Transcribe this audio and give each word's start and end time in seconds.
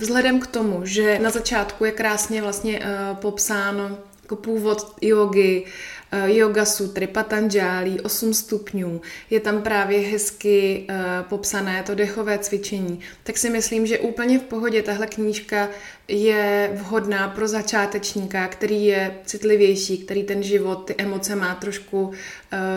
Vzhledem 0.00 0.40
k 0.40 0.46
tomu, 0.46 0.80
že 0.84 1.18
na 1.18 1.30
začátku 1.30 1.84
je 1.84 1.92
krásně 1.92 2.42
vlastně 2.42 2.78
uh, 2.78 3.16
popsáno 3.16 3.98
jako 4.22 4.36
původ 4.36 4.96
jogy, 5.00 5.64
yoga 6.12 6.64
sutry, 6.64 7.06
patanžálí, 7.06 8.00
8 8.00 8.34
stupňů, 8.34 9.00
je 9.30 9.40
tam 9.40 9.62
právě 9.62 9.98
hezky 9.98 10.86
uh, 10.88 10.96
popsané 11.28 11.82
to 11.82 11.94
dechové 11.94 12.38
cvičení, 12.38 13.00
tak 13.22 13.38
si 13.38 13.50
myslím, 13.50 13.86
že 13.86 13.98
úplně 13.98 14.38
v 14.38 14.42
pohodě 14.42 14.82
tahle 14.82 15.06
knížka 15.06 15.68
je 16.08 16.70
vhodná 16.74 17.28
pro 17.28 17.48
začátečníka, 17.48 18.48
který 18.48 18.86
je 18.86 19.18
citlivější, 19.24 19.98
který 19.98 20.22
ten 20.22 20.42
život, 20.42 20.76
ty 20.76 20.94
emoce 20.98 21.36
má 21.36 21.54
trošku 21.54 22.02
uh, 22.02 22.12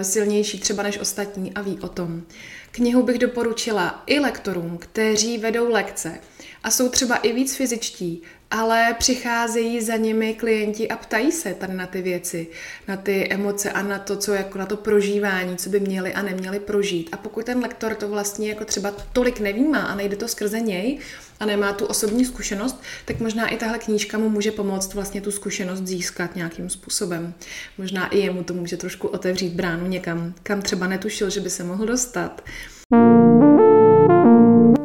silnější 0.01 0.59
třeba 0.59 0.83
než 0.83 0.99
ostatní 0.99 1.53
a 1.53 1.61
ví 1.61 1.79
o 1.81 1.87
tom. 1.87 2.23
Knihu 2.71 3.03
bych 3.03 3.17
doporučila 3.17 4.03
i 4.07 4.19
lektorům, 4.19 4.77
kteří 4.77 5.37
vedou 5.37 5.71
lekce 5.71 6.19
a 6.63 6.71
jsou 6.71 6.89
třeba 6.89 7.15
i 7.15 7.33
víc 7.33 7.55
fyzičtí, 7.55 8.21
ale 8.53 8.95
přicházejí 8.99 9.81
za 9.81 9.95
nimi 9.95 10.33
klienti 10.33 10.87
a 10.87 10.97
ptají 10.97 11.31
se 11.31 11.53
tady 11.53 11.73
na 11.73 11.87
ty 11.87 12.01
věci, 12.01 12.47
na 12.87 12.97
ty 12.97 13.27
emoce 13.29 13.71
a 13.71 13.81
na 13.81 13.99
to, 13.99 14.17
co 14.17 14.33
jako 14.33 14.57
na 14.57 14.65
to 14.65 14.77
prožívání, 14.77 15.57
co 15.57 15.69
by 15.69 15.79
měli 15.79 16.13
a 16.13 16.21
neměli 16.21 16.59
prožít. 16.59 17.09
A 17.11 17.17
pokud 17.17 17.45
ten 17.45 17.59
lektor 17.59 17.95
to 17.95 18.07
vlastně 18.07 18.49
jako 18.49 18.65
třeba 18.65 18.91
tolik 19.13 19.39
nevnímá 19.39 19.79
a 19.79 19.95
nejde 19.95 20.15
to 20.15 20.27
skrze 20.27 20.59
něj 20.59 20.99
a 21.39 21.45
nemá 21.45 21.73
tu 21.73 21.85
osobní 21.85 22.25
zkušenost, 22.25 22.81
tak 23.05 23.19
možná 23.19 23.47
i 23.47 23.57
tahle 23.57 23.79
knížka 23.79 24.17
mu 24.17 24.29
může 24.29 24.51
pomoct 24.51 24.93
vlastně 24.93 25.21
tu 25.21 25.31
zkušenost 25.31 25.81
získat 25.81 26.35
nějakým 26.35 26.69
způsobem. 26.69 27.33
Možná 27.77 28.07
i 28.07 28.17
jemu 28.17 28.43
to 28.43 28.53
může 28.53 28.77
trošku 28.77 29.07
otevřít 29.07 29.53
bránu 29.53 29.87
někam, 29.87 30.33
kam 30.43 30.61
třeba 30.61 30.87
netušil, 30.87 31.29
že 31.29 31.39
by 31.39 31.49
se 31.49 31.63
mohl 31.63 31.85
dostat. 31.85 32.43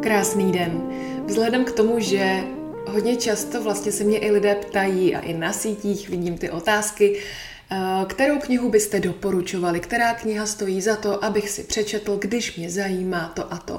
Krásný 0.02 0.52
den. 0.52 0.82
Vzhledem 1.26 1.64
k 1.64 1.72
tomu, 1.72 2.00
že 2.00 2.57
hodně 2.88 3.16
často 3.16 3.62
vlastně 3.62 3.92
se 3.92 4.04
mě 4.04 4.18
i 4.18 4.30
lidé 4.30 4.54
ptají 4.54 5.16
a 5.16 5.20
i 5.20 5.34
na 5.34 5.52
sítích 5.52 6.08
vidím 6.08 6.38
ty 6.38 6.50
otázky, 6.50 7.20
eh, 7.70 7.76
kterou 8.06 8.38
knihu 8.38 8.70
byste 8.70 9.00
doporučovali, 9.00 9.80
která 9.80 10.14
kniha 10.14 10.46
stojí 10.46 10.80
za 10.80 10.96
to, 10.96 11.24
abych 11.24 11.50
si 11.50 11.64
přečetl, 11.64 12.16
když 12.16 12.56
mě 12.56 12.70
zajímá 12.70 13.32
to 13.34 13.52
a 13.52 13.56
to. 13.56 13.78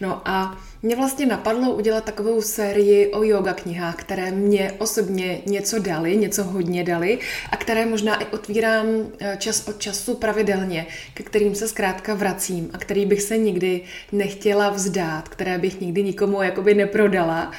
No 0.00 0.22
a 0.24 0.58
mě 0.82 0.96
vlastně 0.96 1.26
napadlo 1.26 1.74
udělat 1.74 2.04
takovou 2.04 2.42
sérii 2.42 3.12
o 3.12 3.22
yoga 3.22 3.52
knihách, 3.52 3.96
které 3.96 4.30
mě 4.30 4.72
osobně 4.78 5.42
něco 5.46 5.78
dali, 5.78 6.16
něco 6.16 6.44
hodně 6.44 6.84
dali 6.84 7.18
a 7.50 7.56
které 7.56 7.86
možná 7.86 8.22
i 8.22 8.24
otvírám 8.24 8.86
eh, 9.20 9.36
čas 9.38 9.68
od 9.68 9.78
času 9.78 10.14
pravidelně, 10.14 10.86
ke 11.14 11.22
kterým 11.22 11.54
se 11.54 11.68
zkrátka 11.68 12.14
vracím 12.14 12.70
a 12.72 12.78
který 12.78 13.06
bych 13.06 13.22
se 13.22 13.38
nikdy 13.38 13.80
nechtěla 14.12 14.70
vzdát, 14.70 15.28
které 15.28 15.58
bych 15.58 15.80
nikdy 15.80 16.02
nikomu 16.02 16.42
jakoby 16.42 16.74
neprodala 16.74 17.52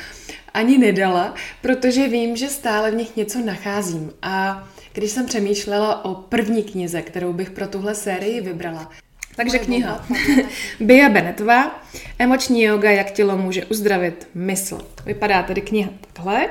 ani 0.53 0.77
nedala, 0.77 1.35
protože 1.61 2.07
vím, 2.07 2.35
že 2.35 2.49
stále 2.49 2.91
v 2.91 2.95
nich 2.95 3.15
něco 3.15 3.39
nacházím. 3.39 4.11
A 4.21 4.67
když 4.93 5.11
jsem 5.11 5.25
přemýšlela 5.25 6.05
o 6.05 6.15
první 6.15 6.63
knize, 6.63 7.01
kterou 7.01 7.33
bych 7.33 7.51
pro 7.51 7.67
tuhle 7.67 7.95
sérii 7.95 8.41
vybrala, 8.41 8.91
takže 9.35 9.59
kniha. 9.59 10.05
Bia 10.79 11.09
Benetová, 11.09 11.81
Emoční 12.19 12.63
yoga, 12.63 12.91
jak 12.91 13.11
tělo 13.11 13.37
může 13.37 13.65
uzdravit 13.65 14.27
mysl. 14.33 14.87
Vypadá 15.05 15.43
tedy 15.43 15.61
kniha 15.61 15.89
takhle. 16.13 16.49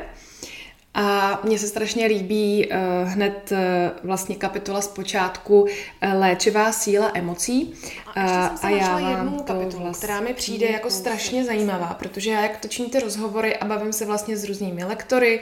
A 0.95 1.41
mně 1.45 1.59
se 1.59 1.69
strašně 1.69 2.07
líbí 2.07 2.69
uh, 2.69 3.09
hned 3.09 3.53
uh, 3.53 3.59
vlastně 4.03 4.37
kapitola 4.37 4.81
z 4.81 4.89
počátku 4.89 5.63
uh, 5.63 5.69
Léčivá 6.15 6.73
síla 6.73 7.11
emocí. 7.15 7.75
A, 8.17 8.51
uh, 8.51 8.59
a 8.63 8.71
já 8.71 8.99
vám 8.99 9.35
to 9.35 9.43
kapitolu, 9.43 9.83
vlastně... 9.83 10.07
která 10.07 10.21
mi 10.21 10.35
přijde 10.35 10.67
jako 10.67 10.91
strašně 10.91 11.45
zajímavá, 11.45 11.97
protože 11.99 12.31
já 12.31 12.41
jak 12.41 12.57
točím 12.57 12.91
ty 12.91 13.01
rozhovory 13.01 13.57
a 13.57 13.65
bavím 13.65 13.93
se 13.93 14.07
vlastně 14.07 14.37
s 14.37 14.45
různými 14.45 14.85
lektory, 14.85 15.41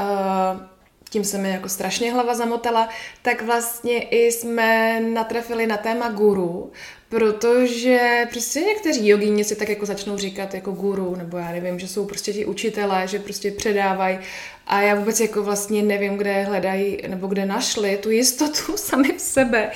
uh, 0.00 0.71
tím 1.12 1.24
se 1.24 1.38
mi 1.38 1.50
jako 1.50 1.68
strašně 1.68 2.12
hlava 2.12 2.34
zamotala, 2.34 2.88
tak 3.22 3.42
vlastně 3.42 4.02
i 4.02 4.32
jsme 4.32 5.00
natrefili 5.00 5.66
na 5.66 5.76
téma 5.76 6.08
guru, 6.08 6.72
protože 7.08 8.26
prostě 8.30 8.60
někteří 8.60 9.08
jogíni 9.08 9.44
si 9.44 9.56
tak 9.56 9.68
jako 9.68 9.86
začnou 9.86 10.18
říkat 10.18 10.54
jako 10.54 10.72
guru, 10.72 11.16
nebo 11.16 11.36
já 11.36 11.52
nevím, 11.52 11.78
že 11.78 11.88
jsou 11.88 12.06
prostě 12.06 12.32
ti 12.32 12.44
učitelé, 12.44 13.08
že 13.08 13.18
prostě 13.18 13.50
předávají 13.50 14.18
a 14.66 14.80
já 14.80 14.94
vůbec 14.94 15.20
jako 15.20 15.42
vlastně 15.42 15.82
nevím, 15.82 16.16
kde 16.16 16.42
hledají 16.42 16.98
nebo 17.08 17.26
kde 17.26 17.46
našli 17.46 17.96
tu 17.96 18.10
jistotu 18.10 18.76
sami 18.76 19.12
v 19.12 19.20
sebe. 19.20 19.70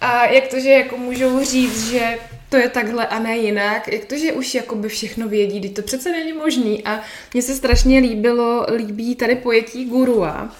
A 0.00 0.26
jak 0.26 0.46
to, 0.48 0.60
že 0.60 0.70
jako 0.70 0.96
můžou 0.96 1.44
říct, 1.44 1.90
že 1.90 2.18
to 2.52 2.58
je 2.58 2.68
takhle 2.68 3.06
a 3.06 3.18
ne 3.18 3.36
jinak, 3.36 3.88
jak 3.88 4.04
to, 4.04 4.16
že 4.16 4.32
už 4.32 4.54
jakoby 4.54 4.88
všechno 4.88 5.28
vědí, 5.28 5.60
když 5.60 5.72
to 5.72 5.82
přece 5.82 6.10
není 6.10 6.32
možný. 6.32 6.84
A 6.84 7.00
mně 7.34 7.42
se 7.42 7.54
strašně 7.54 7.98
líbilo, 7.98 8.66
líbí 8.76 9.14
tady 9.14 9.36
pojetí 9.36 9.84
gurua, 9.84 10.50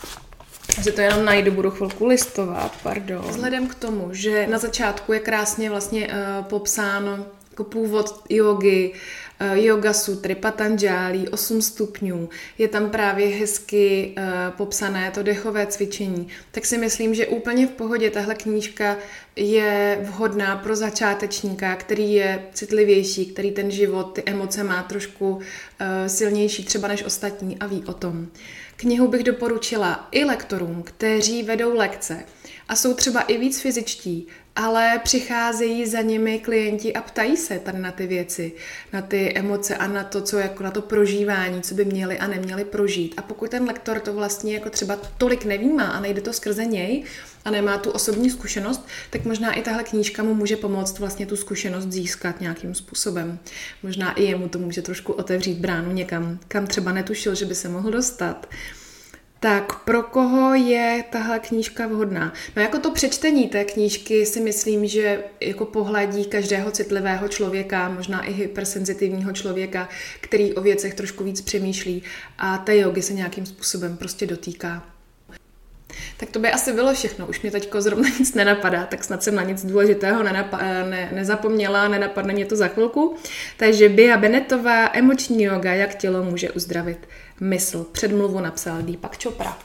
že 0.82 0.92
to 0.92 1.00
jenom 1.00 1.24
najdu, 1.24 1.50
budu 1.50 1.70
chvilku 1.70 2.06
listovat, 2.06 2.72
pardon. 2.82 3.24
Vzhledem 3.28 3.68
k 3.68 3.74
tomu, 3.74 4.08
že 4.12 4.46
na 4.46 4.58
začátku 4.58 5.12
je 5.12 5.20
krásně 5.20 5.70
vlastně 5.70 6.06
uh, 6.06 6.44
popsáno 6.44 7.26
jako 7.50 7.64
původ 7.64 8.24
jogy, 8.28 8.92
yoga 9.52 9.92
sutry, 9.92 10.34
patanžálí, 10.34 11.28
8 11.28 11.62
stupňů, 11.62 12.28
je 12.58 12.68
tam 12.68 12.90
právě 12.90 13.26
hezky 13.26 14.14
uh, 14.16 14.24
popsané 14.56 15.10
to 15.10 15.22
dechové 15.22 15.66
cvičení, 15.66 16.28
tak 16.50 16.66
si 16.66 16.78
myslím, 16.78 17.14
že 17.14 17.26
úplně 17.26 17.66
v 17.66 17.70
pohodě 17.70 18.10
tahle 18.10 18.34
knížka 18.34 18.96
je 19.36 19.98
vhodná 20.02 20.56
pro 20.56 20.76
začátečníka, 20.76 21.76
který 21.76 22.12
je 22.12 22.42
citlivější, 22.52 23.26
který 23.26 23.50
ten 23.50 23.70
život, 23.70 24.04
ty 24.04 24.22
emoce 24.26 24.64
má 24.64 24.82
trošku 24.82 25.30
uh, 25.30 25.40
silnější 26.06 26.64
třeba 26.64 26.88
než 26.88 27.04
ostatní 27.04 27.58
a 27.58 27.66
ví 27.66 27.84
o 27.86 27.92
tom. 27.92 28.28
Knihu 28.76 29.08
bych 29.08 29.24
doporučila 29.24 30.08
i 30.10 30.24
lektorům, 30.24 30.82
kteří 30.82 31.42
vedou 31.42 31.74
lekce 31.74 32.24
a 32.68 32.76
jsou 32.76 32.94
třeba 32.94 33.20
i 33.20 33.38
víc 33.38 33.60
fyzičtí, 33.60 34.26
ale 34.56 35.00
přicházejí 35.04 35.86
za 35.86 36.00
nimi 36.00 36.38
klienti 36.38 36.92
a 36.92 37.02
ptají 37.02 37.36
se 37.36 37.58
tady 37.58 37.78
na 37.78 37.92
ty 37.92 38.06
věci, 38.06 38.52
na 38.92 39.02
emoce 39.34 39.76
a 39.76 39.86
na 39.86 40.04
to, 40.04 40.20
co 40.22 40.38
jako 40.38 40.62
na 40.62 40.70
to 40.70 40.82
prožívání, 40.82 41.62
co 41.62 41.74
by 41.74 41.84
měli 41.84 42.18
a 42.18 42.26
neměli 42.26 42.64
prožít. 42.64 43.14
A 43.16 43.22
pokud 43.22 43.50
ten 43.50 43.64
lektor 43.64 44.00
to 44.00 44.12
vlastně 44.12 44.54
jako 44.54 44.70
třeba 44.70 44.98
tolik 45.18 45.44
nevnímá 45.44 45.84
a 45.84 46.00
nejde 46.00 46.20
to 46.20 46.32
skrze 46.32 46.64
něj 46.64 47.04
a 47.44 47.50
nemá 47.50 47.78
tu 47.78 47.90
osobní 47.90 48.30
zkušenost, 48.30 48.86
tak 49.10 49.24
možná 49.24 49.52
i 49.52 49.62
tahle 49.62 49.84
knížka 49.84 50.22
mu 50.22 50.34
může 50.34 50.56
pomoct 50.56 50.98
vlastně 50.98 51.26
tu 51.26 51.36
zkušenost 51.36 51.86
získat 51.86 52.40
nějakým 52.40 52.74
způsobem. 52.74 53.38
Možná 53.82 54.12
i 54.12 54.22
jemu 54.22 54.48
to 54.48 54.58
může 54.58 54.82
trošku 54.82 55.12
otevřít 55.12 55.58
bránu 55.58 55.92
někam, 55.92 56.38
kam 56.48 56.66
třeba 56.66 56.92
netušil, 56.92 57.34
že 57.34 57.44
by 57.44 57.54
se 57.54 57.68
mohl 57.68 57.90
dostat. 57.90 58.46
Tak 59.42 59.84
pro 59.84 60.02
koho 60.02 60.54
je 60.54 61.04
tahle 61.10 61.38
knížka 61.38 61.86
vhodná? 61.86 62.32
No 62.56 62.62
jako 62.62 62.78
to 62.78 62.90
přečtení 62.90 63.48
té 63.48 63.64
knížky 63.64 64.26
si 64.26 64.40
myslím, 64.40 64.86
že 64.86 65.24
jako 65.40 65.64
pohladí 65.64 66.24
každého 66.24 66.70
citlivého 66.70 67.28
člověka, 67.28 67.88
možná 67.88 68.24
i 68.24 68.32
hypersenzitivního 68.32 69.32
člověka, 69.32 69.88
který 70.20 70.54
o 70.54 70.60
věcech 70.60 70.94
trošku 70.94 71.24
víc 71.24 71.40
přemýšlí 71.40 72.02
a 72.38 72.58
té 72.58 72.78
jogy 72.78 73.02
se 73.02 73.12
nějakým 73.12 73.46
způsobem 73.46 73.96
prostě 73.96 74.26
dotýká. 74.26 74.92
Tak 76.22 76.30
to 76.30 76.38
by 76.38 76.50
asi 76.52 76.72
bylo 76.72 76.94
všechno. 76.94 77.26
Už 77.26 77.42
mě 77.42 77.50
teďko 77.50 77.82
zrovna 77.82 78.08
nic 78.18 78.34
nenapadá, 78.34 78.86
tak 78.86 79.04
snad 79.04 79.22
jsem 79.22 79.34
na 79.34 79.42
nic 79.42 79.64
důležitého 79.64 80.22
nenapa- 80.22 80.88
ne- 80.90 81.08
nezapomněla, 81.12 81.88
nenapadne 81.88 82.32
mě 82.32 82.46
to 82.46 82.56
za 82.56 82.68
chvilku. 82.68 83.16
Takže 83.56 83.88
Bia 83.88 84.16
Benetová, 84.16 84.90
emoční 84.92 85.42
yoga, 85.42 85.72
jak 85.72 85.94
tělo 85.94 86.24
může 86.24 86.50
uzdravit 86.50 87.08
mysl. 87.40 87.86
Předmluvu 87.92 88.40
napsal 88.40 88.82
Deepak 88.82 89.22
Chopra. 89.22 89.58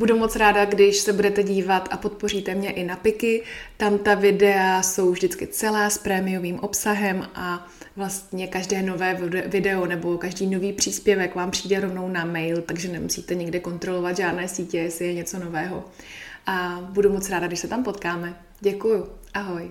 Budu 0.00 0.16
moc 0.16 0.36
ráda, 0.36 0.64
když 0.64 0.96
se 0.96 1.12
budete 1.12 1.42
dívat 1.42 1.88
a 1.92 1.96
podpoříte 1.96 2.54
mě 2.54 2.70
i 2.70 2.84
na 2.84 2.96
Piky. 2.96 3.42
Tam 3.76 3.98
ta 3.98 4.14
videa 4.14 4.82
jsou 4.82 5.10
vždycky 5.10 5.46
celá 5.46 5.90
s 5.90 5.98
prémiovým 5.98 6.58
obsahem 6.58 7.28
a 7.34 7.68
vlastně 7.96 8.46
každé 8.46 8.82
nové 8.82 9.14
video 9.46 9.86
nebo 9.86 10.18
každý 10.18 10.46
nový 10.46 10.72
příspěvek 10.72 11.34
vám 11.34 11.50
přijde 11.50 11.80
rovnou 11.80 12.08
na 12.08 12.24
mail, 12.24 12.62
takže 12.62 12.88
nemusíte 12.88 13.34
nikde 13.34 13.60
kontrolovat 13.60 14.16
žádné 14.16 14.48
sítě, 14.48 14.78
jestli 14.78 15.06
je 15.06 15.14
něco 15.14 15.38
nového. 15.38 15.84
A 16.46 16.88
budu 16.90 17.12
moc 17.12 17.30
ráda, 17.30 17.46
když 17.46 17.60
se 17.60 17.68
tam 17.68 17.84
potkáme. 17.84 18.34
Děkuju. 18.60 19.06
Ahoj. 19.34 19.70